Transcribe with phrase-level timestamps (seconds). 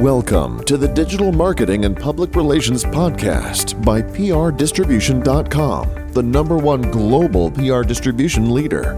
[0.00, 7.50] Welcome to the Digital Marketing and Public Relations Podcast by PRDistribution.com, the number one global
[7.50, 8.94] PR distribution leader.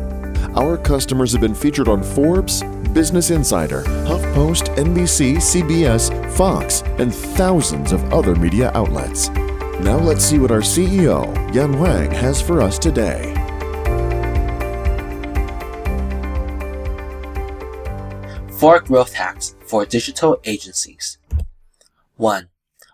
[0.54, 2.62] Our customers have been featured on Forbes,
[2.92, 9.28] Business Insider, HuffPost, NBC, CBS, Fox, and thousands of other media outlets.
[9.80, 13.34] Now let's see what our CEO, Yan Wang, has for us today.
[18.52, 21.16] Four growth hacks for digital agencies.
[22.16, 22.50] 1.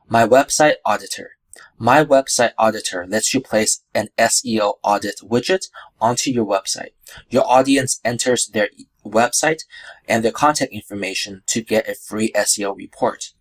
[0.08, 1.30] My Website Auditor.
[1.76, 5.64] My Website Auditor lets you place an SEO audit widget
[6.00, 6.92] onto your website.
[7.30, 8.68] Your audience enters their
[9.04, 9.62] website
[10.08, 13.32] and their contact information to get a free SEO report.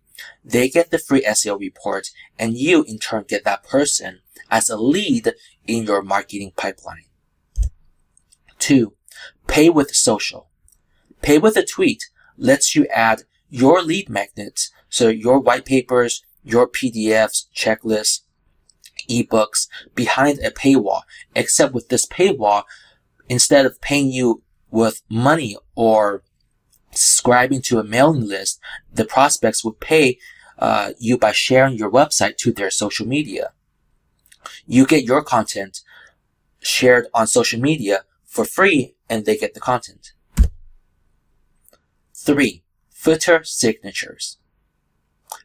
[0.44, 2.08] They get the free SEO report
[2.40, 4.18] and you in turn get that person
[4.50, 5.32] as a lead
[5.64, 7.04] in your marketing pipeline.
[8.58, 8.94] 2.
[9.46, 10.48] Pay with social.
[11.22, 12.02] Pay with a tweet
[12.38, 18.20] lets you add your lead magnets, so your white papers, your PDFs, checklists,
[19.08, 21.02] ebooks behind a paywall.
[21.34, 22.64] Except with this paywall,
[23.28, 26.22] instead of paying you with money or
[26.92, 28.60] subscribing to a mailing list,
[28.92, 30.18] the prospects would pay
[30.58, 33.52] uh, you by sharing your website to their social media.
[34.66, 35.80] You get your content
[36.60, 40.12] shared on social media for free and they get the content.
[42.28, 42.62] 3.
[42.90, 44.36] Footer signatures.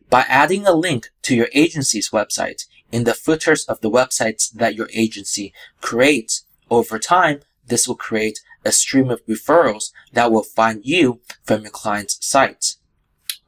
[0.10, 4.76] By adding a link to your agency's website in the footers of the websites that
[4.76, 10.82] your agency creates, over time, this will create a stream of referrals that will find
[10.84, 12.80] you from your client's sites.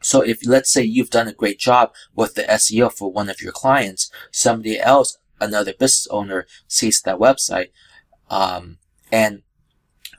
[0.02, 3.42] So if let's say you've done a great job with the SEO for one of
[3.42, 7.72] your clients, somebody else, another business owner sees that website,
[8.30, 8.77] um,
[9.11, 9.42] and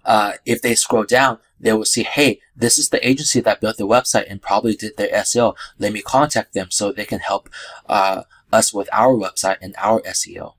[0.07, 3.77] uh, if they scroll down, they will see, hey, this is the agency that built
[3.77, 5.57] the website and probably did their SEO.
[5.79, 7.51] Let me contact them so they can help
[7.89, 8.23] uh,
[8.53, 10.55] us with our website and our SEO.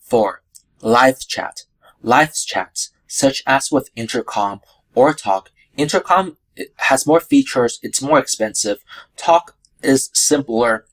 [0.00, 0.42] Four,
[0.80, 1.64] live chat.
[2.02, 4.60] Live chats, such as with Intercom
[4.94, 5.50] or Tawk.
[5.76, 6.36] Intercom
[6.76, 7.78] has more features.
[7.82, 8.84] It's more expensive.
[9.16, 10.86] Tawk is simpler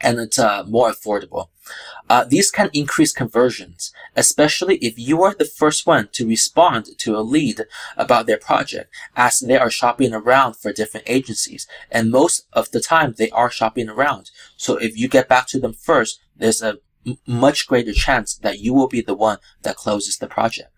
[0.00, 1.48] and it's uh, more affordable.
[2.08, 7.16] Uh, these can increase conversions, especially if you are the first one to respond to
[7.16, 7.62] a lead
[7.96, 11.66] about their project, as they are shopping around for different agencies.
[11.90, 14.30] And most of the time, they are shopping around.
[14.56, 18.58] So if you get back to them first, there's a m- much greater chance that
[18.58, 20.72] you will be the one that closes the project.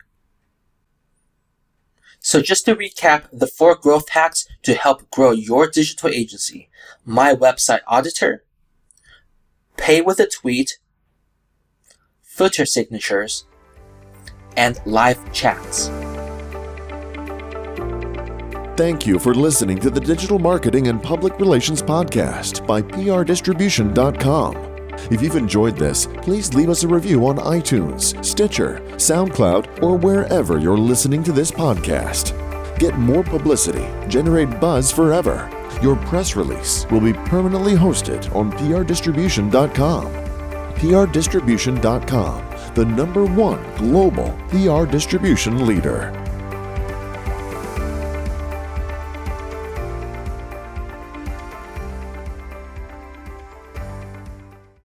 [2.20, 6.68] So just to recap the four growth hacks to help grow your digital agency.
[7.04, 8.44] My website auditor,
[9.76, 10.78] pay with a tweet,
[12.22, 13.44] footer signatures,
[14.56, 15.90] and live chats.
[18.76, 24.56] Thank you for listening to the Digital Marketing and Public Relations Podcast by PRDistribution.com.
[25.10, 30.58] If you've enjoyed this, please leave us a review on iTunes, Stitcher, SoundCloud, or wherever
[30.58, 32.38] you're listening to this podcast.
[32.78, 35.50] Get more publicity, generate buzz forever.
[35.82, 40.06] Your press release will be permanently hosted on PRDistribution.com.
[40.76, 46.12] PRDistribution.com, the number one global PR distribution leader.